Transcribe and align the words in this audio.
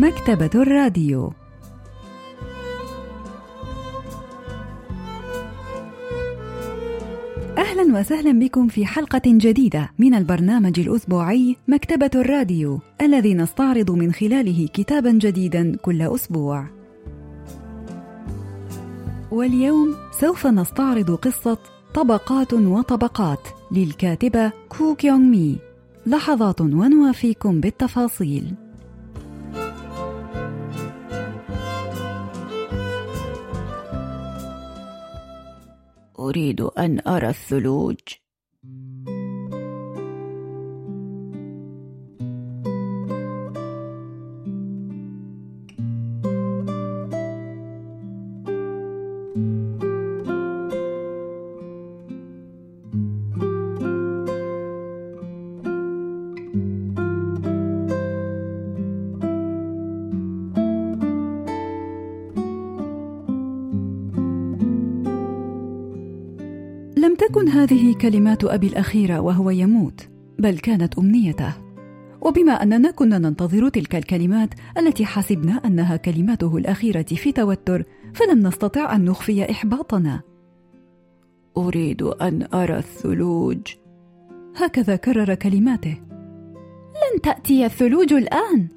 مكتبة 0.00 0.50
الراديو 0.54 1.32
أهلا 7.58 7.98
وسهلا 7.98 8.32
بكم 8.38 8.68
في 8.68 8.86
حلقة 8.86 9.22
جديدة 9.26 9.90
من 9.98 10.14
البرنامج 10.14 10.80
الأسبوعي 10.80 11.56
مكتبة 11.68 12.10
الراديو 12.14 12.80
الذي 13.02 13.34
نستعرض 13.34 13.90
من 13.90 14.12
خلاله 14.12 14.66
كتابا 14.66 15.10
جديدا 15.10 15.76
كل 15.76 16.02
أسبوع. 16.02 16.66
واليوم 19.30 19.94
سوف 20.20 20.46
نستعرض 20.46 21.10
قصة 21.10 21.58
طبقات 21.94 22.52
وطبقات 22.52 23.48
للكاتبة 23.72 24.52
كو 24.68 24.94
كيونغ 24.94 25.18
مي. 25.18 25.58
لحظات 26.06 26.60
ونوافيكم 26.60 27.60
بالتفاصيل. 27.60 28.54
أريد 36.20 36.60
أن 36.60 37.00
أرى 37.06 37.28
الثلوج. 37.28 37.98
لم 67.00 67.14
تكن 67.14 67.48
هذه 67.48 67.94
كلمات 67.94 68.44
أبي 68.44 68.66
الأخيرة 68.66 69.20
وهو 69.20 69.50
يموت 69.50 70.08
بل 70.38 70.58
كانت 70.58 70.98
أمنيته. 70.98 71.52
وبما 72.20 72.52
أننا 72.52 72.90
كنا 72.90 73.18
ننتظر 73.18 73.68
تلك 73.68 73.96
الكلمات 73.96 74.54
التي 74.78 75.06
حسبنا 75.06 75.52
أنها 75.64 75.96
كلماته 75.96 76.56
الأخيرة 76.56 77.02
في 77.02 77.32
توتر 77.32 77.84
فلم 78.14 78.46
نستطع 78.46 78.94
أن 78.94 79.04
نخفي 79.04 79.50
إحباطنا. 79.50 80.20
أريد 81.56 82.02
أن 82.02 82.48
أرى 82.54 82.76
الثلوج. 82.76 83.74
هكذا 84.56 84.96
كرر 84.96 85.34
كلماته. 85.34 86.00
لن 86.90 87.20
تأتي 87.22 87.64
الثلوج 87.66 88.12
الآن. 88.12 88.68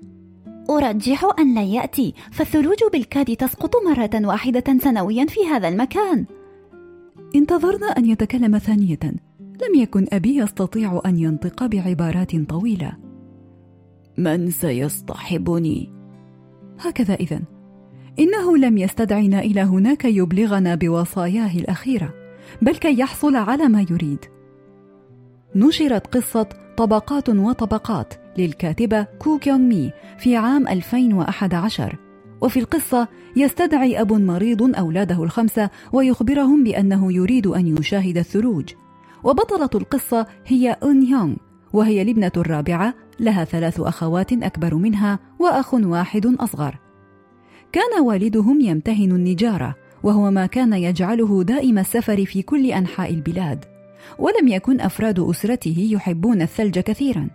أرجح 0.70 1.26
أن 1.40 1.56
لا 1.56 1.64
يأتي 1.64 2.14
فالثلوج 2.32 2.78
بالكاد 2.94 3.36
تسقط 3.36 3.72
مرة 3.86 4.28
واحدة 4.28 4.78
سنويا 4.80 5.26
في 5.26 5.40
هذا 5.48 5.68
المكان. 5.68 6.26
انتظرنا 7.36 7.88
أن 7.88 8.06
يتكلم 8.06 8.58
ثانية. 8.58 9.00
لم 9.40 9.82
يكن 9.82 10.08
أبي 10.14 10.38
يستطيع 10.38 11.02
أن 11.06 11.18
ينطق 11.18 11.66
بعبارات 11.66 12.36
طويلة. 12.36 12.94
من 14.18 14.52
سيصطحبني؟ 14.52 15.92
هكذا 16.80 17.14
إذا 17.14 17.42
إنه 18.20 18.58
لم 18.58 18.78
يستدعنا 18.78 19.40
إلى 19.40 19.62
هنا 19.62 19.94
كي 19.94 20.18
يبلغنا 20.18 20.76
بوصاياه 20.76 21.58
الأخيرة 21.58 22.14
بل 22.62 22.76
كي 22.76 23.00
يحصل 23.00 23.36
على 23.36 23.68
ما 23.68 23.86
يريد. 23.90 24.20
نشرت 25.56 26.16
قصة 26.16 26.50
طبقات 26.78 27.30
وطبقات 27.30 28.14
للكاتبة 28.38 29.04
كو 29.04 29.40
كيونغ 29.40 29.60
مي 29.60 29.92
في 30.18 30.36
عام 30.36 30.68
2011 30.68 31.98
وفي 32.44 32.60
القصة 32.60 33.08
يستدعي 33.36 34.02
أب 34.02 34.14
مريض 34.14 34.76
أولاده 34.78 35.24
الخمسة 35.24 35.70
ويخبرهم 35.94 36.64
بأنه 36.64 37.14
يريد 37.14 37.48
أن 37.48 37.78
يشاهد 37.78 38.18
الثلوج. 38.18 38.74
وبطلة 39.24 39.70
القصة 39.76 40.28
هي 40.46 40.78
أون 40.84 41.04
هيونغ 41.04 41.36
وهي 41.74 42.02
الابنة 42.02 42.32
الرابعة 42.38 42.94
لها 43.20 43.44
ثلاث 43.44 43.80
أخوات 43.80 44.34
أكبر 44.34 44.76
منها 44.76 45.20
وأخ 45.40 45.74
واحد 45.74 46.26
أصغر. 46.26 46.80
كان 47.72 48.02
والدهم 48.02 48.62
يمتهن 48.62 49.12
النجارة 49.12 49.76
وهو 50.04 50.32
ما 50.32 50.46
كان 50.46 50.74
يجعله 50.74 51.44
دائم 51.44 51.80
السفر 51.80 52.26
في 52.26 52.42
كل 52.42 52.72
أنحاء 52.72 53.14
البلاد. 53.14 53.66
ولم 54.20 54.48
يكن 54.48 54.82
أفراد 54.82 55.20
أسرته 55.20 55.90
يحبون 55.92 56.42
الثلج 56.42 56.80
كثيرا. 56.80 57.28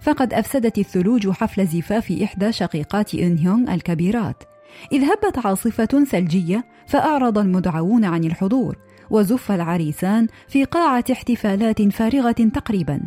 فقد 0.00 0.34
أفسدت 0.34 0.78
الثلوج 0.78 1.30
حفل 1.30 1.66
زفاف 1.66 2.12
إحدى 2.22 2.52
شقيقات 2.52 3.14
إن 3.14 3.38
هيونغ 3.38 3.74
الكبيرات. 3.74 4.51
إذ 4.92 5.04
هبت 5.04 5.46
عاصفة 5.46 6.04
ثلجية 6.04 6.64
فأعرض 6.86 7.38
المدعوون 7.38 8.04
عن 8.04 8.24
الحضور 8.24 8.76
وزف 9.10 9.52
العريسان 9.52 10.26
في 10.48 10.64
قاعة 10.64 11.04
احتفالات 11.12 11.82
فارغة 11.82 12.32
تقريبا. 12.32 13.00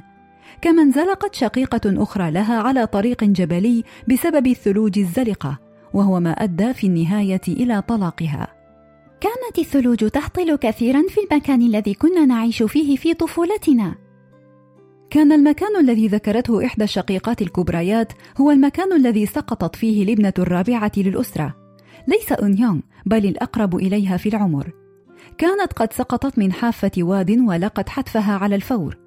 كما 0.62 0.82
انزلقت 0.82 1.36
شقيقة 1.36 2.04
أخرى 2.04 2.32
لها 2.32 2.62
على 2.62 2.88
طريق 2.88 3.24
جبلي 3.24 3.84
بسبب 4.08 4.48
الثلوج 4.48 5.00
الزلقة 5.00 5.60
وهو 5.94 6.20
ما 6.20 6.32
أدى 6.32 6.74
في 6.74 6.88
النهاية 6.88 7.42
إلى 7.48 7.82
طلاقها. 7.82 8.48
كانت 9.22 9.60
الثلوج 9.60 9.98
تهطل 9.98 10.56
كثيرا 10.56 11.04
في 11.10 11.20
المكان 11.32 11.62
الذي 11.62 11.94
كنا 11.94 12.26
نعيش 12.26 12.64
فيه 12.64 12.96
في 12.96 13.14
طفولتنا. 13.14 13.96
كان 15.10 15.32
المكان 15.32 15.80
الذي 15.80 16.08
ذكرته 16.08 16.66
إحدى 16.66 16.84
الشقيقات 16.84 17.42
الكبريات 17.42 18.14
هو 18.38 18.52
المكان 18.52 18.94
الذي 18.94 19.26
سقطت 19.26 19.76
فيه 19.76 20.04
الابنة 20.04 20.34
الرابعة 20.40 20.92
للأسرة. 20.98 21.56
ليس 22.08 22.32
أنيونغ 22.32 22.80
بل 23.06 23.26
الأقرب 23.26 23.76
إليها 23.76 24.18
في 24.18 24.30
العمر. 24.30 24.72
كانت 25.38 25.74
قد 25.74 25.94
سقطت 25.94 26.40
من 26.40 26.54
حافة 26.54 26.92
واد 26.98 27.32
ولقت 27.32 27.90
حتفها 27.90 28.34
على 28.34 28.56
الفور. 28.56 28.98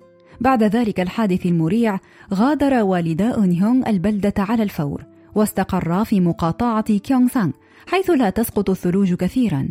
بعد 0.40 0.62
ذلك 0.62 1.00
الحادث 1.00 1.46
المريع 1.46 1.98
غادر 2.34 2.82
والدا 2.82 3.30
أونيونغ 3.30 3.88
البلدة 3.88 4.34
على 4.38 4.62
الفور 4.62 5.04
واستقرا 5.34 6.04
في 6.04 6.20
مقاطعة 6.20 6.98
كيونغ 6.98 7.28
سانغ 7.28 7.52
حيث 7.86 8.10
لا 8.10 8.30
تسقط 8.30 8.70
الثلوج 8.70 9.14
كثيرا. 9.14 9.68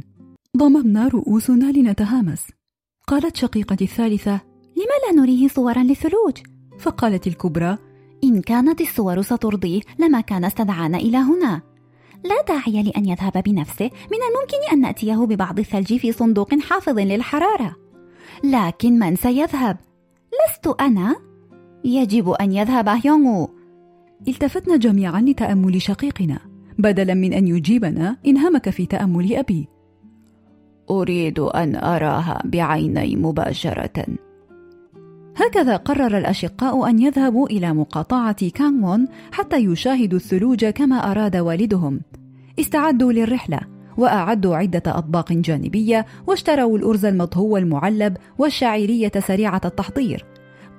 ضممنا 0.57 1.07
رؤوسنا 1.07 1.71
لنتهامس. 1.71 2.47
قالت 3.07 3.35
شقيقتي 3.35 3.83
الثالثة 3.83 4.41
لا 5.07 5.13
نريه 5.13 5.47
صورا 5.47 5.83
للثلوج؟ 5.83 6.37
فقالت 6.79 7.27
الكبرى 7.27 7.77
إن 8.23 8.41
كانت 8.41 8.81
الصور 8.81 9.21
سترضيه 9.21 9.81
لما 9.99 10.21
كان 10.21 10.45
استدعانا 10.45 10.97
إلى 10.97 11.17
هنا. 11.17 11.61
لا 12.23 12.41
داعي 12.47 12.83
لأن 12.83 13.05
يذهب 13.05 13.43
بنفسه 13.43 13.85
من 13.85 14.17
الممكن 14.29 14.73
أن 14.73 14.81
نأتيه 14.81 15.15
ببعض 15.15 15.59
الثلج 15.59 15.97
في 15.97 16.11
صندوق 16.11 16.59
حافظ 16.59 16.99
للحرارة. 16.99 17.75
لكن 18.43 18.99
من 18.99 19.15
سيذهب؟ 19.15 19.77
لست 20.33 20.81
أنا. 20.81 21.15
يجب 21.85 22.29
أن 22.29 22.51
يذهب 22.51 22.89
هيونغو 22.89 23.49
التفتنا 24.27 24.77
جميعا 24.77 25.21
لتأمل 25.21 25.81
شقيقنا. 25.81 26.39
بدلا 26.77 27.13
من 27.13 27.33
أن 27.33 27.47
يجيبنا 27.47 28.17
انهمك 28.25 28.69
في 28.69 28.85
تأمل 28.85 29.35
أبي. 29.35 29.67
أريد 30.89 31.39
أن 31.39 31.75
أراها 31.75 32.41
بعيني 32.45 33.15
مباشرة. 33.15 34.26
هكذا 35.37 35.75
قرر 35.75 36.17
الأشقاء 36.17 36.89
أن 36.89 36.99
يذهبوا 36.99 37.47
إلى 37.47 37.73
مقاطعة 37.73 38.49
كانغوون 38.49 39.07
حتى 39.31 39.57
يشاهدوا 39.57 40.19
الثلوج 40.19 40.65
كما 40.65 41.11
أراد 41.11 41.35
والدهم. 41.37 42.01
استعدوا 42.59 43.11
للرحلة 43.11 43.59
وأعدوا 43.97 44.55
عدة 44.55 44.83
أطباق 44.87 45.33
جانبية 45.33 46.05
واشتروا 46.27 46.77
الأرز 46.77 47.05
المطهو 47.05 47.57
المعلب 47.57 48.17
والشعيرية 48.37 49.11
سريعة 49.19 49.61
التحضير. 49.65 50.25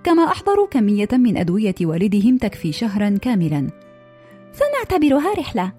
كما 0.05 0.25
أحضروا 0.25 0.67
كمية 0.67 1.09
من 1.13 1.37
أدوية 1.37 1.75
والدهم 1.81 2.37
تكفي 2.37 2.73
شهرا 2.73 3.19
كاملا. 3.23 3.69
سنعتبرها 4.53 5.35
رحلة. 5.39 5.73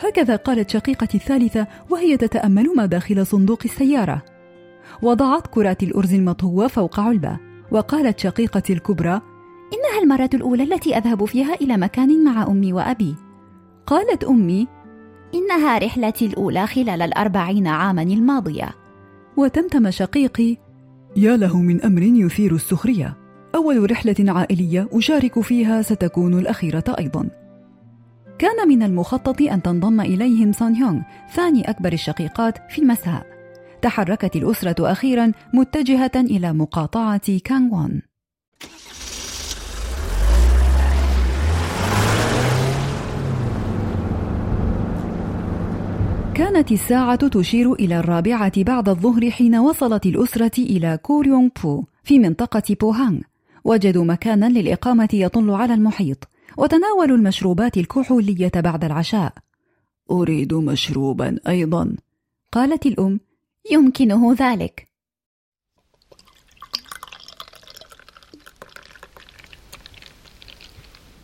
هكذا 0.00 0.36
قالت 0.36 0.70
شقيقتي 0.70 1.16
الثالثة 1.16 1.66
وهي 1.90 2.16
تتأمل 2.16 2.66
ما 2.76 2.86
داخل 2.86 3.26
صندوق 3.26 3.60
السيارة. 3.64 4.22
وضعت 5.02 5.46
كرات 5.46 5.82
الأرز 5.82 6.14
المطهوة 6.14 6.66
فوق 6.66 7.00
علبة 7.00 7.49
وقالت 7.70 8.18
شقيقتي 8.18 8.72
الكبرى 8.72 9.20
إنها 9.72 10.02
المرة 10.02 10.30
الأولى 10.34 10.62
التي 10.62 10.96
أذهب 10.96 11.24
فيها 11.24 11.54
إلى 11.54 11.76
مكان 11.76 12.24
مع 12.24 12.42
أمي 12.42 12.72
وأبي. 12.72 13.14
قالت 13.86 14.24
أمي 14.24 14.68
إنها 15.34 15.78
رحلتي 15.78 16.26
الأولى 16.26 16.66
خلال 16.66 17.02
الأربعين 17.02 17.66
عاما 17.66 18.02
الماضية. 18.02 18.68
وتمتم 19.36 19.90
شقيقي 19.90 20.56
يا 21.16 21.36
له 21.36 21.60
من 21.60 21.82
أمر 21.82 22.02
يثير 22.02 22.54
السخرية. 22.54 23.16
أول 23.54 23.90
رحلة 23.90 24.16
عائلية 24.20 24.88
أشارك 24.92 25.40
فيها 25.40 25.82
ستكون 25.82 26.38
الأخيرة 26.38 26.84
أيضا. 26.98 27.28
كان 28.38 28.68
من 28.68 28.82
المخطط 28.82 29.42
أن 29.42 29.62
تنضم 29.62 30.00
إليهم 30.00 30.52
سان 30.52 30.74
هيونغ 30.74 31.00
ثاني 31.32 31.70
أكبر 31.70 31.92
الشقيقات 31.92 32.58
في 32.72 32.82
المساء. 32.82 33.29
تحركت 33.82 34.36
الأسرة 34.36 34.92
أخيرا 34.92 35.32
متجهة 35.54 36.12
إلى 36.16 36.52
مقاطعة 36.52 37.38
كانغوان 37.44 38.00
كانت 46.34 46.72
الساعة 46.72 47.28
تشير 47.28 47.72
إلى 47.72 47.98
الرابعة 47.98 48.62
بعد 48.62 48.88
الظهر 48.88 49.30
حين 49.30 49.56
وصلت 49.56 50.06
الأسرة 50.06 50.58
إلى 50.58 50.98
كوريونغ 51.02 51.48
بو 51.62 51.84
في 52.04 52.18
منطقة 52.18 52.76
بوهانغ. 52.80 53.20
وجدوا 53.64 54.04
مكانا 54.04 54.48
للإقامة 54.48 55.08
يطل 55.12 55.50
على 55.50 55.74
المحيط. 55.74 56.28
وتناولوا 56.56 57.16
المشروبات 57.16 57.76
الكحولية 57.76 58.50
بعد 58.56 58.84
العشاء. 58.84 59.32
أريد 60.10 60.54
مشروبا 60.54 61.36
أيضا. 61.48 61.96
قالت 62.52 62.86
الأم 62.86 63.20
يمكنه 63.70 64.34
ذلك. 64.38 64.88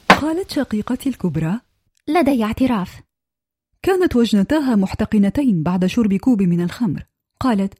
قالت 0.08 0.50
شقيقتي 0.50 1.08
الكبرى. 1.08 1.60
لدي 2.08 2.44
اعتراف. 2.44 3.00
كانت 3.82 4.16
وجنتاها 4.16 4.76
محتقنتين 4.76 5.62
بعد 5.62 5.86
شرب 5.86 6.14
كوب 6.14 6.42
من 6.42 6.60
الخمر. 6.60 7.02
قالت 7.40 7.74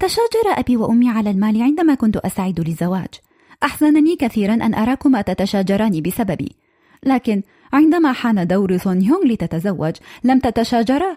تشاجر 0.00 0.46
أبي 0.46 0.76
وأمي 0.76 1.10
على 1.10 1.30
المال 1.30 1.62
عندما 1.62 1.94
كنت 1.94 2.16
أستعد 2.16 2.60
للزواج. 2.60 3.08
أحزنني 3.62 4.16
كثيرا 4.16 4.54
أن 4.54 4.74
أراكما 4.74 5.22
تتشاجران 5.22 6.02
بسببي. 6.02 6.56
لكن 7.04 7.42
عندما 7.72 8.12
حان 8.12 8.46
دور 8.46 8.76
سون 8.76 9.00
هيونغ 9.00 9.24
لتتزوج 9.24 9.96
لم 10.24 10.38
تتشاجرا. 10.38 11.16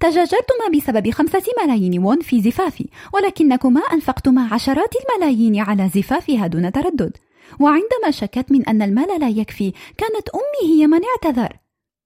تشاجرتما 0.00 0.68
بسبب 0.74 1.10
خمسة 1.10 1.42
ملايين 1.64 1.98
وون 1.98 2.20
في 2.20 2.42
زفافي 2.42 2.88
ولكنكما 3.14 3.80
أنفقتما 3.80 4.48
عشرات 4.54 4.94
الملايين 4.96 5.60
على 5.60 5.88
زفافها 5.94 6.46
دون 6.46 6.72
تردد. 6.72 7.16
وعندما 7.60 8.10
شكت 8.10 8.52
من 8.52 8.68
أن 8.68 8.82
المال 8.82 9.20
لا 9.20 9.28
يكفي 9.28 9.72
كانت 9.96 10.28
أمي 10.34 10.72
هي 10.72 10.86
من 10.86 11.00
اعتذر. 11.04 11.58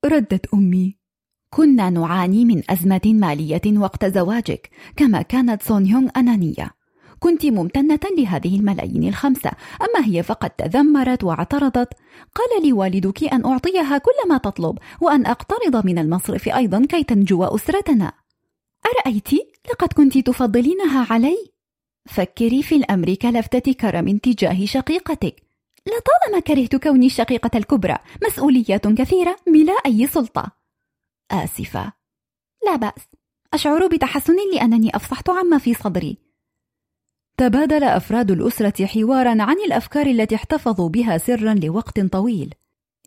ردت 0.04 0.46
أمي 0.54 0.96
كنا 1.50 1.90
نعاني 1.90 2.44
من 2.44 2.62
أزمة 2.70 3.00
مالية 3.04 3.78
وقت 3.78 4.04
زواجك 4.04 4.70
كما 4.96 5.22
كانت 5.22 5.62
سون 5.62 5.84
هيونغ 5.84 6.08
أنانية. 6.16 6.75
كنت 7.18 7.46
ممتنة 7.46 8.00
لهذه 8.18 8.56
الملايين 8.56 9.08
الخمسة. 9.08 9.50
أما 9.80 10.06
هي 10.06 10.22
فقد 10.22 10.50
تذمرت 10.50 11.24
واعترضت. 11.24 11.88
قال 12.34 12.62
لي 12.62 12.72
والدك 12.72 13.24
أن 13.24 13.44
أعطيها 13.44 13.98
كل 13.98 14.28
ما 14.28 14.38
تطلب 14.38 14.78
وأن 15.00 15.26
أقترض 15.26 15.86
من 15.86 15.98
المصرف 15.98 16.48
أيضا 16.48 16.86
كي 16.86 17.04
تنجو 17.04 17.44
أسرتنا. 17.44 18.12
أرأيت؟ 18.86 19.28
لقد 19.72 19.92
كنت 19.92 20.18
تفضلينها 20.18 21.06
علي؟ 21.10 21.52
فكري 22.06 22.62
في 22.62 22.76
الأمر 22.76 23.14
كلفتة 23.14 23.72
كرم 23.72 24.18
تجاه 24.18 24.64
شقيقتك. 24.64 25.42
لطالما 25.86 26.40
كرهت 26.40 26.76
كوني 26.76 27.06
الشقيقة 27.06 27.58
الكبرى 27.58 27.98
مسؤوليات 28.26 28.88
كثيرة 28.88 29.36
بلا 29.46 29.72
أي 29.86 30.06
سلطة. 30.06 30.52
آسفة. 31.30 31.92
لا 32.64 32.76
بأس. 32.76 33.02
أشعر 33.54 33.86
بتحسن 33.86 34.36
لأنني 34.54 34.96
أفصحت 34.96 35.30
عما 35.30 35.58
في 35.58 35.74
صدري. 35.74 36.25
تبادل 37.38 37.84
أفراد 37.84 38.30
الأسرة 38.30 38.86
حوارا 38.86 39.42
عن 39.42 39.56
الأفكار 39.66 40.06
التي 40.06 40.34
احتفظوا 40.34 40.88
بها 40.88 41.18
سرا 41.18 41.54
لوقت 41.54 42.00
طويل. 42.00 42.54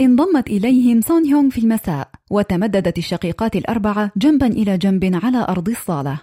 انضمت 0.01 0.47
إليهم 0.47 1.01
سون 1.01 1.25
هيونغ 1.25 1.49
في 1.49 1.57
المساء 1.57 2.09
وتمددت 2.29 2.97
الشقيقات 2.97 3.55
الأربعة 3.55 4.11
جنبا 4.17 4.47
إلى 4.47 4.77
جنب 4.77 5.19
على 5.23 5.45
أرض 5.49 5.69
الصالة. 5.69 6.19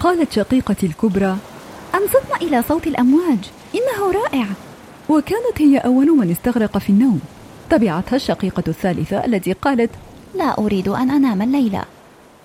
قالت 0.00 0.32
شقيقتي 0.32 0.86
الكبرى 0.86 1.36
أنصتنا 1.94 2.36
إلى 2.42 2.62
صوت 2.62 2.86
الأمواج 2.86 3.50
إنه 3.74 4.12
رائع. 4.12 4.46
وكانت 5.08 5.56
هي 5.58 5.78
أول 5.78 6.06
من 6.06 6.30
استغرق 6.30 6.78
في 6.78 6.90
النوم. 6.90 7.20
تبعتها 7.70 8.16
الشقيقة 8.16 8.62
الثالثة 8.68 9.24
التي 9.24 9.52
قالت 9.52 9.90
لا 10.34 10.58
أريد 10.58 10.88
أن 10.88 11.10
أنام 11.10 11.42
الليلة. 11.42 11.84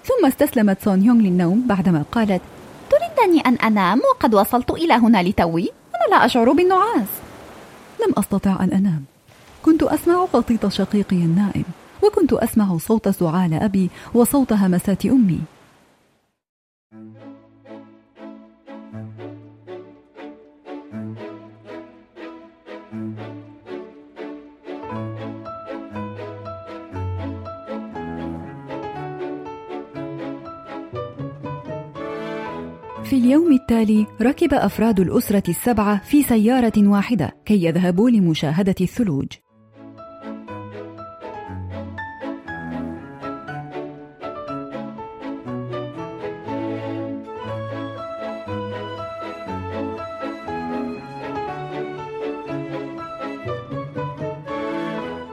ثم 0.05 0.25
استسلمت 0.25 0.81
سون 0.81 1.03
يونغ 1.03 1.21
للنوم 1.21 1.67
بعدما 1.67 2.03
قالت 2.11 2.41
تريدني 2.89 3.41
أن 3.41 3.55
أنام 3.55 3.99
وقد 3.99 4.35
وصلت 4.35 4.71
إلى 4.71 4.93
هنا 4.93 5.23
لتوي؟ 5.23 5.69
أنا 5.95 6.15
لا 6.15 6.25
أشعر 6.25 6.51
بالنعاس. 6.51 7.07
لم 8.07 8.13
أستطع 8.17 8.57
أن 8.63 8.71
أنام. 8.71 9.03
كنت 9.63 9.83
أسمع 9.83 10.25
قطيط 10.33 10.67
شقيقي 10.67 11.15
النائم 11.15 11.63
وكنت 12.03 12.33
أسمع 12.33 12.77
صوت 12.77 13.09
سعال 13.09 13.53
أبي 13.53 13.89
وصوت 14.13 14.53
همسات 14.53 15.05
أمي. 15.05 15.39
في 33.13 33.19
اليوم 33.19 33.53
التالي 33.53 34.05
ركب 34.21 34.53
أفراد 34.53 34.99
الأسرة 34.99 35.43
السبعة 35.49 36.03
في 36.03 36.23
سيارة 36.23 36.73
واحدة 36.77 37.31
كي 37.45 37.63
يذهبوا 37.65 38.09
لمشاهدة 38.09 38.75
الثلوج. 38.81 39.27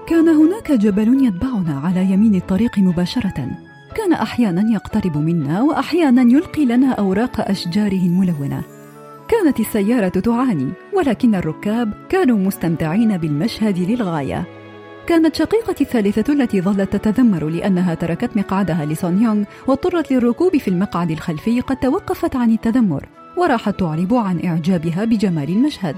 كان 0.07 0.29
هناك 0.29 0.73
جبل 0.73 1.27
يتبعنا 1.27 1.81
على 1.81 2.13
يمين 2.13 2.35
الطريق 2.35 2.79
مباشرة 2.79 3.70
كان 3.95 4.13
أحيانا 4.13 4.73
يقترب 4.73 5.17
منا 5.17 5.63
وأحيانا 5.63 6.23
يلقي 6.23 6.65
لنا 6.65 6.93
أوراق 6.93 7.51
أشجاره 7.51 8.07
الملونة. 8.07 8.63
كانت 9.29 9.61
السيارة 9.61 10.09
تعاني 10.09 10.73
ولكن 10.97 11.35
الركاب 11.35 11.93
كانوا 12.09 12.39
مستمتعين 12.39 13.17
بالمشهد 13.17 13.79
للغاية. 13.79 14.45
كانت 15.07 15.37
شقيقتي 15.37 15.85
الثالثة 15.85 16.33
التي 16.33 16.61
ظلت 16.61 16.97
تتذمر 16.97 17.49
لأنها 17.49 17.95
تركت 17.95 18.37
مقعدها 18.37 18.85
لسون 18.85 19.23
يونغ 19.23 19.45
واضطرت 19.67 20.13
للركوب 20.13 20.57
في 20.57 20.69
المقعد 20.69 21.11
الخلفي 21.11 21.61
قد 21.61 21.77
توقفت 21.77 22.37
عن 22.37 22.51
التذمر 22.51 23.09
وراحت 23.37 23.81
تعرب 23.81 24.15
عن 24.15 24.41
إعجابها 24.45 25.05
بجمال 25.05 25.49
المشهد. 25.49 25.97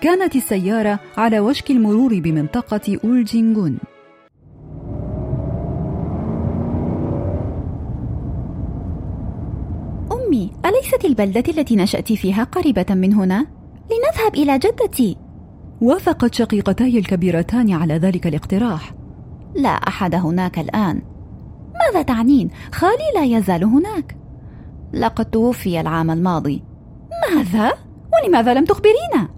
كانت 0.00 0.36
السيارة 0.36 1.00
على 1.16 1.40
وشك 1.40 1.70
المرور 1.70 2.20
بمنطقة 2.20 2.98
أولجينغون 3.04 3.78
أمي 10.12 10.50
أليست 10.66 11.04
البلدة 11.04 11.44
التي 11.48 11.76
نشأت 11.76 12.12
فيها 12.12 12.44
قريبة 12.44 12.86
من 12.90 13.14
هنا؟ 13.14 13.46
لنذهب 13.90 14.34
إلى 14.34 14.58
جدتي 14.58 15.16
وافقت 15.80 16.34
شقيقتاي 16.34 16.98
الكبيرتان 16.98 17.72
على 17.72 17.94
ذلك 17.94 18.26
الاقتراح 18.26 18.94
لا 19.54 19.68
أحد 19.68 20.14
هناك 20.14 20.58
الآن 20.58 21.02
ماذا 21.74 22.02
تعنين؟ 22.02 22.50
خالي 22.72 23.10
لا 23.14 23.24
يزال 23.24 23.64
هناك 23.64 24.16
لقد 24.92 25.24
توفي 25.24 25.80
العام 25.80 26.10
الماضي 26.10 26.62
ماذا؟ 27.30 27.72
ولماذا 28.12 28.54
لم 28.54 28.64
تخبرينا؟ 28.64 29.28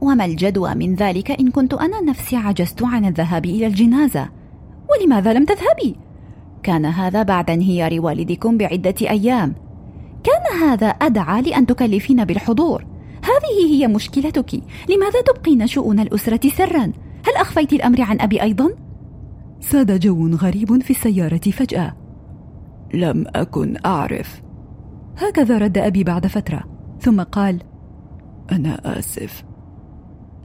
وما 0.00 0.24
الجدوى 0.24 0.74
من 0.74 0.94
ذلك 0.94 1.30
إن 1.30 1.50
كنت 1.50 1.74
أنا 1.74 2.00
نفسي 2.00 2.36
عجزت 2.36 2.82
عن 2.82 3.04
الذهاب 3.04 3.44
إلى 3.44 3.66
الجنازة 3.66 4.28
ولماذا 4.90 5.32
لم 5.32 5.44
تذهبي؟ 5.44 5.96
كان 6.62 6.86
هذا 6.86 7.22
بعد 7.22 7.50
انهيار 7.50 8.00
والدكم 8.00 8.58
بعدة 8.58 8.94
أيام 9.02 9.54
كان 10.24 10.60
هذا 10.68 10.86
أدعى 10.86 11.42
لأن 11.42 11.66
تكلفين 11.66 12.24
بالحضور. 12.24 12.86
هذه 13.24 13.66
هي 13.70 13.88
مشكلتك. 13.88 14.62
لماذا 14.88 15.20
تبقين 15.20 15.66
شؤون 15.66 16.00
الأسرة 16.00 16.48
سرا؟ 16.48 16.92
هل 17.26 17.36
أخفيت 17.36 17.72
الأمر 17.72 18.00
عن 18.00 18.20
أبي 18.20 18.42
أيضا؟ 18.42 18.70
ساد 19.60 20.00
جو 20.00 20.28
غريب 20.28 20.82
في 20.82 20.90
السيارة 20.90 21.50
فجأة. 21.50 21.96
لم 22.94 23.24
أكن 23.34 23.76
أعرف. 23.86 24.42
هكذا 25.16 25.58
رد 25.58 25.78
أبي 25.78 26.04
بعد 26.04 26.26
فترة 26.26 26.64
ثم 27.00 27.22
قال 27.22 27.62
أنا 28.52 28.98
آسف. 28.98 29.44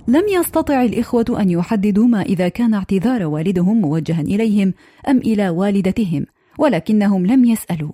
لم 0.07 0.23
يستطع 0.27 0.83
الإخوة 0.83 1.25
أن 1.29 1.49
يحددوا 1.49 2.07
ما 2.07 2.21
إذا 2.21 2.49
كان 2.49 2.73
اعتذار 2.73 3.25
والدهم 3.25 3.81
موجها 3.81 4.21
إليهم 4.21 4.73
أم 5.09 5.17
إلى 5.17 5.49
والدتهم 5.49 6.25
ولكنهم 6.59 7.25
لم 7.25 7.45
يسألوا. 7.45 7.91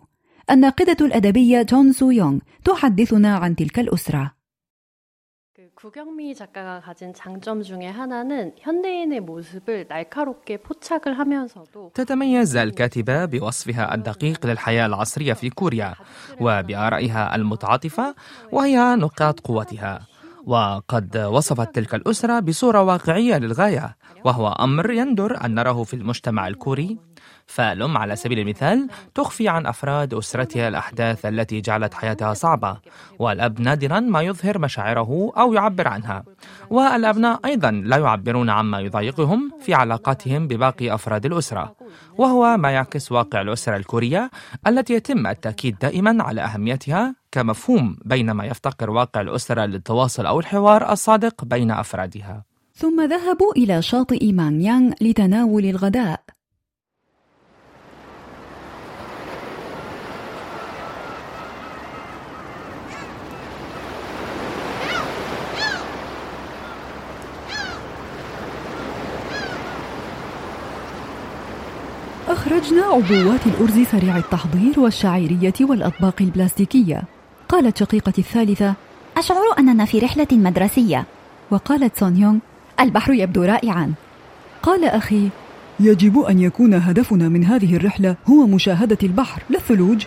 الناقدة 0.50 1.06
الأدبية 1.06 1.62
جون 1.62 1.92
سو 1.92 2.10
يونغ 2.10 2.38
تحدثنا 2.64 3.36
عن 3.36 3.56
تلك 3.56 3.78
الأسرة 3.78 4.38
구경미 5.78 6.34
작가가 6.34 6.80
가진 6.80 7.14
장점 7.14 7.62
중에 7.62 7.86
하나는 7.86 8.52
현대인의 8.58 9.20
모습을 9.20 9.86
날카롭게 9.88 10.56
포착을 10.56 11.18
하면서도 11.18 11.92
تتميز 11.94 12.56
الكاتبة 12.56 13.24
بوصفها 13.24 13.94
الدقيق 13.94 14.46
للحياة 14.46 14.86
العصرية 14.86 15.32
في 15.32 15.50
كوريا 15.50 15.94
وبآرائها 16.40 17.36
المتعاطفة 17.36 18.14
وهي 18.52 18.96
نقاط 18.96 19.40
قوتها 19.40 20.06
وقد 20.46 21.16
وصفت 21.16 21.74
تلك 21.74 21.94
الأسرة 21.94 22.40
بصورة 22.40 22.82
واقعية 22.82 23.38
للغاية 23.38 23.96
وهو 24.24 24.48
أمر 24.48 24.90
يندر 24.90 25.44
أن 25.44 25.54
نراه 25.54 25.82
في 25.82 25.94
المجتمع 25.94 26.48
الكوري 26.48 26.98
فالأم 27.47 27.97
على 27.97 28.15
سبيل 28.15 28.39
المثال 28.39 28.87
تخفي 29.15 29.47
عن 29.47 29.65
أفراد 29.65 30.13
أسرتها 30.13 30.67
الأحداث 30.67 31.25
التي 31.25 31.61
جعلت 31.61 31.93
حياتها 31.93 32.33
صعبة 32.33 32.77
والأب 33.19 33.61
نادرا 33.61 33.99
ما 33.99 34.21
يظهر 34.21 34.59
مشاعره 34.59 35.31
أو 35.37 35.53
يعبر 35.53 35.87
عنها. 35.87 36.23
والأبناء 36.69 37.39
أيضا 37.45 37.71
لا 37.71 37.97
يعبرون 37.97 38.49
عما 38.49 38.79
يضايقهم 38.79 39.51
في 39.59 39.73
علاقاتهم 39.73 40.47
بباقي 40.47 40.93
أفراد 40.93 41.25
الأسرة 41.25 41.75
وهو 42.17 42.57
ما 42.57 42.71
يعكس 42.71 43.11
واقع 43.11 43.41
الأسرة 43.41 43.77
الكورية 43.77 44.31
التي 44.67 44.93
يتم 44.93 45.27
التأكيد 45.27 45.77
دائما 45.81 46.23
على 46.23 46.41
أهميتها 46.41 47.15
كمفهوم 47.31 47.97
بينما 48.05 48.45
يفتقر 48.45 48.89
واقع 48.89 49.21
الأسرة 49.21 49.65
للتواصل 49.65 50.25
أو 50.25 50.39
الحوار 50.39 50.91
الصادق 50.91 51.45
بين 51.45 51.71
أفرادها. 51.71 52.43
ثم 52.75 53.01
ذهبوا 53.01 53.51
إلى 53.57 53.81
شاطئ 53.81 54.31
مانيانغ 54.31 54.93
لتناول 55.01 55.65
الغداء. 55.65 56.23
أخرجنا 72.63 72.83
عبوات 72.85 73.47
الأرز 73.47 73.87
سريع 73.91 74.17
التحضير 74.17 74.79
والشعيرية 74.79 75.53
والأطباق 75.61 76.15
البلاستيكية. 76.21 77.03
قالت 77.49 77.77
شقيقتي 77.77 78.21
الثالثة 78.21 78.73
أشعر 79.17 79.41
أننا 79.59 79.85
في 79.85 79.99
رحلة 79.99 80.27
مدرسية. 80.31 81.05
وقالت 81.51 81.97
سون 81.97 82.17
يونغ 82.17 82.39
البحر 82.79 83.13
يبدو 83.13 83.43
رائعا. 83.43 83.93
قال 84.63 84.85
أخي 84.85 85.29
يجب 85.79 86.19
أن 86.19 86.39
يكون 86.39 86.73
هدفنا 86.73 87.29
من 87.29 87.45
هذه 87.45 87.75
الرحلة 87.75 88.15
هو 88.29 88.47
مشاهدة 88.47 88.97
البحر 89.03 89.41
لا 89.49 89.57
الثلوج. 89.57 90.05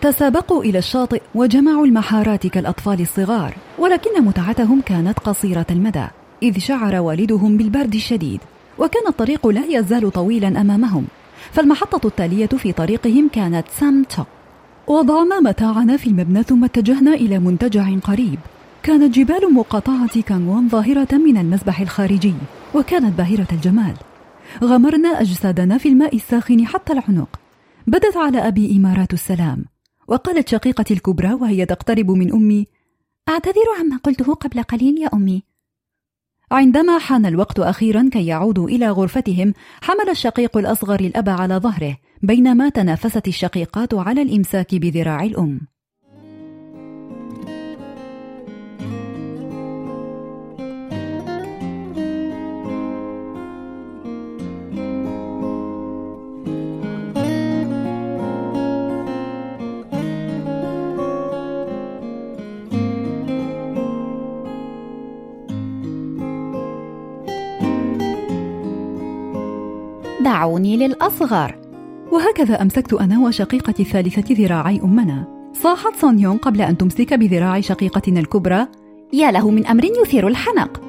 تسابقوا 0.00 0.62
إلى 0.62 0.78
الشاطئ 0.78 1.22
وجمعوا 1.34 1.86
المحارات 1.86 2.46
كالأطفال 2.46 3.00
الصغار 3.00 3.54
ولكن 3.78 4.24
متعتهم 4.24 4.80
كانت 4.80 5.18
قصيرة 5.18 5.66
المدى 5.70 6.06
إذ 6.42 6.58
شعر 6.58 7.00
والدهم 7.00 7.56
بالبرد 7.56 7.94
الشديد 7.94 8.40
وكان 8.78 9.06
الطريق 9.08 9.46
لا 9.46 9.64
يزال 9.66 10.12
طويلا 10.12 10.48
أمامهم. 10.48 11.06
فالمحطة 11.52 12.06
التالية 12.06 12.46
في 12.46 12.72
طريقهم 12.72 13.28
كانت 13.28 13.68
سام 13.68 14.04
توك 14.04 14.26
وضعنا 14.86 15.40
متاعنا 15.40 15.96
في 15.96 16.06
المبنى 16.06 16.42
ثم 16.42 16.64
اتجهنا 16.64 17.14
إلى 17.14 17.38
منتجع 17.38 17.98
قريب. 17.98 18.38
كانت 18.82 19.14
جبال 19.14 19.54
مقاطعة 19.54 20.20
كانغوان 20.22 20.68
ظاهرة 20.68 21.14
من 21.14 21.36
المسبح 21.36 21.80
الخارجي 21.80 22.34
وكانت 22.74 23.18
باهرة 23.18 23.46
الجمال. 23.52 23.94
غمرنا 24.64 25.20
أجسادنا 25.20 25.78
في 25.78 25.88
الماء 25.88 26.16
الساخن 26.16 26.66
حتى 26.66 26.92
العنق. 26.92 27.40
بدت 27.86 28.16
على 28.16 28.48
أبي 28.48 28.76
إمارات 28.76 29.12
السلام. 29.12 29.64
وقالت 30.08 30.48
شقيقتي 30.48 30.94
الكبرى 30.94 31.34
وهي 31.34 31.66
تقترب 31.66 32.10
من 32.10 32.32
أمي 32.32 32.66
أعتذر 33.28 33.68
عما 33.80 33.96
قلته 33.96 34.34
قبل 34.34 34.62
قليل 34.62 34.98
يا 35.02 35.08
أمي. 35.14 35.42
عندما 36.52 36.98
حان 36.98 37.26
الوقت 37.26 37.58
أخيرا 37.58 38.08
كي 38.12 38.26
يعودوا 38.26 38.68
إلى 38.68 38.90
غرفتهم 38.90 39.52
حمل 39.82 40.10
الشقيق 40.10 40.56
الأصغر 40.56 41.00
الأب 41.00 41.28
على 41.28 41.54
ظهره 41.54 41.96
بينما 42.22 42.68
تنافست 42.68 43.28
الشقيقات 43.28 43.94
على 43.94 44.22
الإمساك 44.22 44.74
بذراع 44.74 45.24
الأم. 45.24 45.75
دعوني 70.26 70.76
للأصغر. 70.76 71.54
وهكذا 72.12 72.62
أمسكت 72.62 72.92
أنا 72.92 73.26
وشقيقتي 73.26 73.82
الثالثة 73.82 74.34
ذراعي 74.34 74.80
أمنا. 74.80 75.50
صاحت 75.52 75.96
سون 75.96 76.18
يونغ 76.18 76.36
قبل 76.36 76.62
أن 76.62 76.76
تمسك 76.76 77.14
بذراع 77.14 77.60
شقيقتنا 77.60 78.20
الكبرى. 78.20 78.66
يا 79.12 79.30
له 79.30 79.50
من 79.50 79.66
أمر 79.66 79.84
يثير 79.84 80.28
الحنق. 80.28 80.80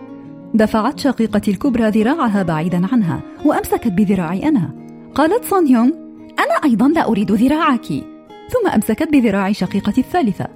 دفعت 0.54 1.00
شقيقتي 1.00 1.52
الكبرى 1.52 1.90
ذراعها 1.90 2.44
بعيدا 2.44 2.88
عنها 2.92 3.22
وأمسكت 3.46 3.88
بذراعي 3.88 4.48
أنا. 4.48 4.70
قالت 5.16 5.46
سون 5.46 5.68
يونغ 5.68 5.92
أنا 6.40 6.56
أيضا 6.66 6.88
لا 6.88 7.08
أريد 7.08 7.32
ذراعك. 7.32 7.86
ثم 8.50 8.68
أمسكت 8.76 9.10
بذراع 9.12 9.52
شقيقتي 9.52 10.02
الثالثة. 10.02 10.48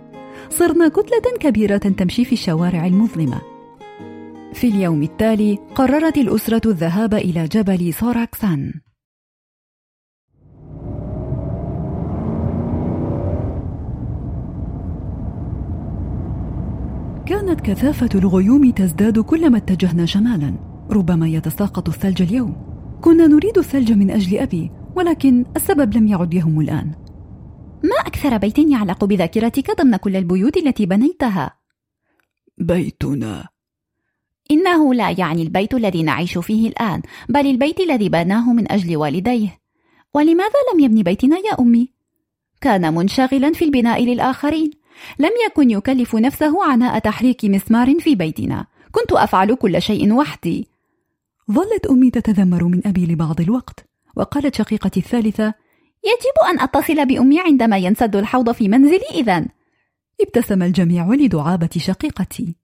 صرنا 0.49 0.87
كتلة 0.87 1.37
كبيرة 1.39 1.77
تمشي 1.77 2.25
في 2.25 2.33
الشوارع 2.33 2.85
المظلمة. 2.85 3.41
في 4.53 4.67
اليوم 4.67 5.03
التالي 5.03 5.59
قررت 5.75 6.17
الأسرة 6.17 6.61
الذهاب 6.65 7.13
إلى 7.13 7.47
جبل 7.47 7.93
سوراكسان 7.93 8.73
كانت 17.25 17.61
كثافة 17.61 18.09
الغيوم 18.15 18.71
تزداد 18.71 19.19
كلما 19.19 19.57
اتجهنا 19.57 20.05
شمالا 20.05 20.55
ربما 20.91 21.27
يتساقط 21.27 21.89
الثلج 21.89 22.21
اليوم. 22.21 22.55
كنا 23.01 23.27
نريد 23.27 23.57
الثلج 23.57 23.91
من 23.91 24.11
أجل 24.11 24.37
أبي 24.37 24.71
ولكن 24.95 25.45
السبب 25.55 25.97
لم 25.97 26.07
يعد 26.07 26.33
يهم 26.33 26.61
الآن. 26.61 26.91
ما 27.83 27.95
أكثر 28.07 28.37
بيت 28.37 28.59
يعلق 28.59 29.05
بذاكرتك 29.05 29.81
ضمن 29.81 29.95
كل 29.95 30.15
البيوت 30.15 30.57
التي 30.57 30.85
بنيتها؟ 30.85 31.57
بيتنا. 32.57 33.47
إنه 34.51 34.93
لا 34.93 35.09
يعني 35.09 35.41
البيت 35.41 35.73
الذي 35.73 36.03
نعيش 36.03 36.37
فيه 36.37 36.67
الآن 36.67 37.01
بل 37.29 37.47
البيت 37.47 37.79
الذي 37.79 38.09
بناه 38.09 38.53
من 38.53 38.71
أجل 38.71 38.97
والديه. 38.97 39.59
ولماذا 40.13 40.59
لم 40.73 40.79
يبني 40.79 41.03
بيتنا 41.03 41.37
يا 41.37 41.59
أمي؟ 41.59 41.89
كان 42.61 42.93
منشغلا 42.93 43.53
في 43.53 43.65
البناء 43.65 44.03
للآخرين. 44.03 44.71
لم 45.19 45.31
يكن 45.47 45.69
يكلف 45.69 46.15
نفسه 46.15 46.65
عناء 46.65 46.99
تحريك 46.99 47.45
مسمار 47.45 47.99
في 47.99 48.15
بيتنا. 48.15 48.65
كنت 48.91 49.11
أفعل 49.11 49.55
كل 49.55 49.81
شيء 49.81 50.13
وحدي. 50.13 50.67
ظلت 51.51 51.85
أمي 51.85 52.11
تتذمر 52.11 52.63
من 52.63 52.87
أبي 52.87 53.05
لبعض 53.05 53.41
الوقت 53.41 53.85
وقالت 54.15 54.55
شقيقتي 54.55 54.99
الثالثة 54.99 55.53
يجب 56.03 56.49
أن 56.49 56.59
أتصل 56.59 57.05
بأمي 57.05 57.39
عندما 57.39 57.77
ينسد 57.77 58.15
الحوض 58.15 58.51
في 58.51 58.67
منزلي 58.67 59.09
إذا. 59.13 59.45
ابتسم 60.21 60.63
الجميع 60.63 61.07
لدعابة 61.13 61.69
شقيقتي. 61.77 62.55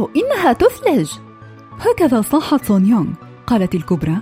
انظروا 0.00 0.08
إنها 0.16 0.52
تثلج. 0.52 1.10
هكذا 1.80 2.20
صاحت 2.20 2.64
سون 2.64 2.86
يونغ. 2.86 3.12
قالت 3.46 3.74
الكبرى 3.74 4.16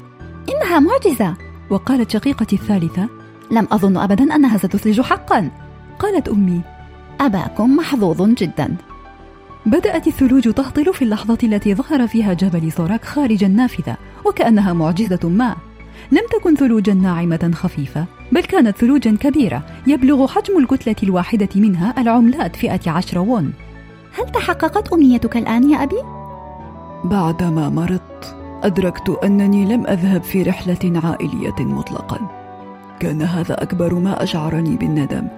إنها 0.48 0.78
معجزة. 0.78 1.34
وقالت 1.70 2.10
شقيقتي 2.10 2.56
الثالثة 2.56 3.08
لم 3.50 3.66
أظن 3.72 3.96
أبدا 3.96 4.34
أنها 4.34 4.58
ستثلج 4.58 5.00
حقا. 5.00 5.50
قالت 5.98 6.28
أمي 6.28 6.60
أباكم 7.20 7.76
محظوظ 7.76 8.22
جدا. 8.22 8.76
بدأت 9.66 10.06
الثلوج 10.06 10.52
تهطل 10.52 10.94
في 10.94 11.02
اللحظة 11.02 11.38
التي 11.42 11.74
ظهر 11.74 12.06
فيها 12.06 12.32
جبل 12.32 12.72
سوراك 12.72 13.04
خارج 13.04 13.44
النافذة 13.44 13.96
وكأنها 14.24 14.72
معجزة 14.72 15.28
ما. 15.28 15.56
لم 16.12 16.22
تكن 16.32 16.54
ثلوجا 16.56 16.94
ناعمة 16.94 17.50
خفيفة 17.54 18.06
بل 18.32 18.40
كانت 18.40 18.76
ثلوجا 18.76 19.16
كبيرة 19.20 19.62
يبلغ 19.86 20.26
حجم 20.26 20.58
الكتلة 20.58 20.96
الواحدة 21.02 21.48
منها 21.54 21.94
العملات 21.98 22.56
فئة 22.56 22.90
عشر 22.90 23.18
وون 23.18 23.52
هل 24.12 24.32
تحققت 24.32 24.92
أمنيتك 24.92 25.36
الآن 25.36 25.70
يا 25.70 25.82
أبي؟ 25.82 26.02
بعدما 27.04 27.68
مرضت 27.68 28.36
أدركت 28.62 29.18
أنني 29.24 29.64
لم 29.64 29.86
أذهب 29.86 30.22
في 30.22 30.42
رحلة 30.42 31.00
عائلية 31.04 31.54
مطلقا. 31.60 32.18
كان 33.00 33.22
هذا 33.22 33.62
أكبر 33.62 33.94
ما 33.94 34.22
أشعرني 34.22 34.76
بالندم. 34.76 35.28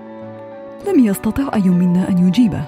لم 0.88 1.04
يستطع 1.04 1.54
أي 1.54 1.68
منا 1.68 2.08
أن 2.08 2.28
يجيبه. 2.28 2.64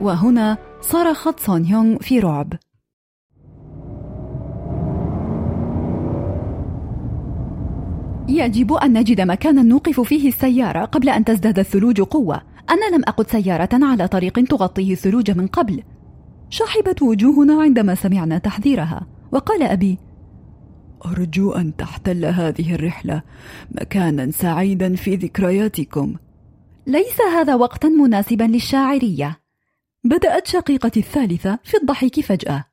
وهنا 0.00 0.58
صرخت 0.80 1.40
سون 1.40 1.64
هيونغ 1.64 1.98
في 1.98 2.20
رعب. 2.20 2.52
يجب 8.28 8.72
أن 8.72 8.98
نجد 8.98 9.20
مكانا 9.20 9.62
نوقف 9.62 10.00
فيه 10.00 10.28
السيارة 10.28 10.84
قبل 10.84 11.08
أن 11.08 11.24
تزداد 11.24 11.58
الثلوج 11.58 12.00
قوة. 12.00 12.42
أنا 12.70 12.96
لم 12.96 13.02
أقد 13.06 13.30
سيارة 13.30 13.68
على 13.72 14.08
طريق 14.08 14.44
تغطيه 14.44 14.92
الثلوج 14.92 15.30
من 15.30 15.46
قبل. 15.46 15.82
شحبت 16.50 17.02
وجوهنا 17.02 17.62
عندما 17.62 17.94
سمعنا 17.94 18.38
تحذيرها. 18.38 19.06
وقال 19.32 19.62
أبي 19.62 19.98
أرجو 21.06 21.52
أن 21.52 21.76
تحتل 21.76 22.24
هذه 22.24 22.74
الرحلة 22.74 23.22
مكانا 23.70 24.30
سعيدا 24.30 24.94
في 24.94 25.16
ذكرياتكم. 25.16 26.16
ليس 26.86 27.20
هذا 27.20 27.54
وقتا 27.54 27.88
مناسبا 27.88 28.44
للشاعرية. 28.44 29.40
بدأت 30.04 30.46
شقيقتي 30.46 31.00
الثالثة 31.00 31.58
في 31.64 31.76
الضحك 31.76 32.20
فجأة. 32.20 32.64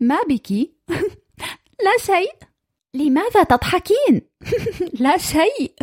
ما 0.00 0.18
بك؟ 0.28 0.70
لا 1.82 1.98
شيء. 1.98 2.32
لماذا 2.94 3.42
تضحكين؟ 3.42 4.22
لا 5.00 5.16
شيء. 5.16 5.74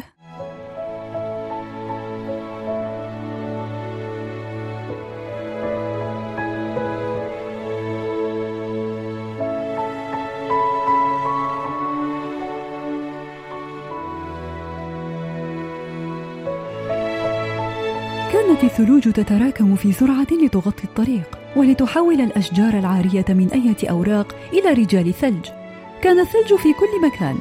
كانت 18.33 18.63
الثلوج 18.63 19.11
تتراكم 19.11 19.75
في 19.75 19.91
سرعة 19.91 20.27
لتغطي 20.31 20.83
الطريق 20.83 21.39
ولتحول 21.55 22.21
الأشجار 22.21 22.79
العارية 22.79 23.25
من 23.29 23.49
أية 23.53 23.89
أوراق 23.89 24.35
إلى 24.53 24.73
رجال 24.73 25.13
ثلج. 25.13 25.60
كان 26.01 26.19
الثلج 26.19 26.55
في 26.55 26.73
كل 26.73 27.01
مكان. 27.01 27.37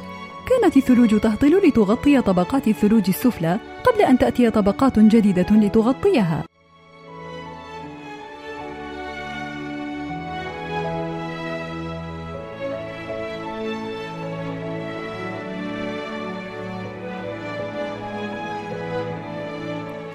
كانت 0.49 0.77
الثلوج 0.77 1.19
تهطل 1.19 1.67
لتغطي 1.67 2.21
طبقات 2.21 2.67
الثلوج 2.67 3.03
السفلى 3.07 3.59
قبل 3.83 4.01
أن 4.01 4.17
تأتي 4.17 4.49
طبقات 4.49 4.99
جديدة 4.99 5.47
لتغطيها. 5.51 6.45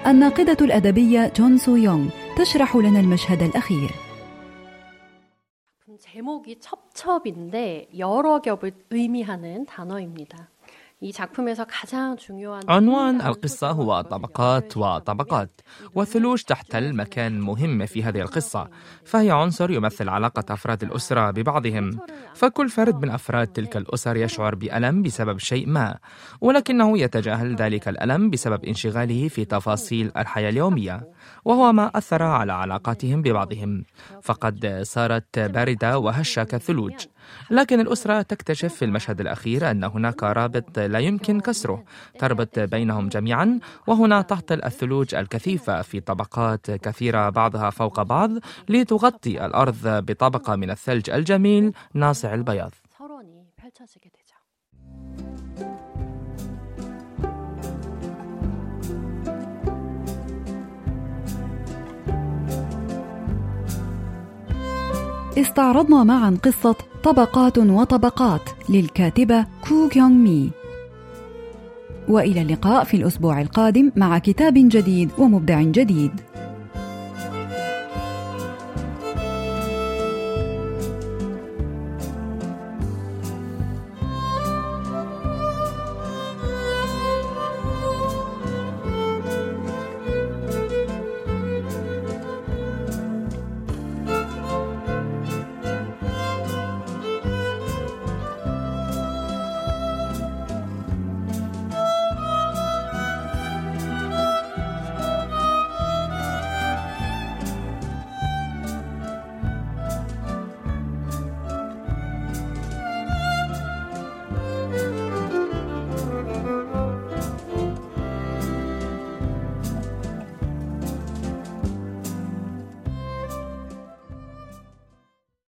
الناقدة 0.06 0.56
الأدبية 0.60 1.32
جون 1.36 1.58
سو 1.58 1.76
يونغ 1.76 2.08
تشرح 2.38 2.76
لنا 2.76 3.00
المشهد 3.00 3.42
الأخير. 3.42 4.05
제목이 5.98 6.60
첩첩인데 6.60 7.90
여러 7.98 8.40
겹을 8.40 8.72
의미하는 8.90 9.66
단어입니다. 9.66 10.50
عنوان 12.68 13.20
القصة 13.20 13.70
هو 13.70 14.00
طبقات 14.00 14.76
وطبقات. 14.76 15.60
والثلوج 15.94 16.42
تحتل 16.42 16.96
مكان 16.96 17.40
مهم 17.40 17.86
في 17.86 18.02
هذه 18.02 18.20
القصة. 18.20 18.68
فهي 19.04 19.30
عنصر 19.30 19.70
يمثل 19.70 20.08
علاقة 20.08 20.54
أفراد 20.54 20.82
الأسرة 20.82 21.30
ببعضهم. 21.30 21.98
فكل 22.34 22.68
فرد 22.68 23.02
من 23.02 23.10
أفراد 23.10 23.46
تلك 23.46 23.76
الأسر 23.76 24.16
يشعر 24.16 24.54
بألم 24.54 25.02
بسبب 25.02 25.38
شيء 25.38 25.68
ما 25.68 25.98
ولكنه 26.40 26.98
يتجاهل 26.98 27.56
ذلك 27.56 27.88
الألم 27.88 28.30
بسبب 28.30 28.64
انشغاله 28.64 29.28
في 29.28 29.44
تفاصيل 29.44 30.12
الحياة 30.16 30.50
اليومية 30.50 31.10
وهو 31.44 31.72
ما 31.72 31.90
أثر 31.94 32.22
على 32.22 32.52
علاقاتهم 32.52 33.22
ببعضهم. 33.22 33.84
فقد 34.22 34.80
صارت 34.82 35.38
باردة 35.38 35.98
وهشة 35.98 36.44
كالثلوج 36.44 36.94
لكن 37.50 37.80
الأسرة 37.80 38.22
تكتشف 38.22 38.74
في 38.74 38.84
المشهد 38.84 39.20
الأخير 39.20 39.70
أن 39.70 39.84
هناك 39.84 40.22
رابط 40.22 40.78
لا 40.78 40.98
يمكن 40.98 41.40
كسره 41.40 41.84
تربط 42.18 42.58
بينهم 42.58 43.08
جميعا 43.08 43.60
وهنا 43.86 44.22
تهطل 44.22 44.64
الثلوج 44.64 45.14
الكثيفة 45.14 45.82
في 45.82 46.00
طبقات 46.00 46.70
كثيرة 46.70 47.28
بعضها 47.28 47.70
فوق 47.70 48.02
بعض 48.02 48.30
لتغطي 48.68 49.46
الأرض 49.46 49.78
بطبقة 49.84 50.56
من 50.56 50.70
الثلج 50.70 51.10
الجميل 51.10 51.72
ناصع 51.94 52.34
البياض. 52.34 52.74
استعرضنا 65.38 66.04
معا 66.04 66.38
قصة 66.42 66.74
طبقات 67.04 67.58
وطبقات 67.58 68.50
للكاتبة 68.68 69.46
كو 69.68 69.88
كيونغ 69.88 70.08
مي. 70.08 70.50
وإلى 72.08 72.42
اللقاء 72.42 72.84
في 72.84 72.96
الأسبوع 72.96 73.40
القادم 73.40 73.92
مع 73.96 74.18
كتاب 74.18 74.54
جديد 74.56 75.10
ومبدع 75.18 75.62
جديد. 75.62 76.10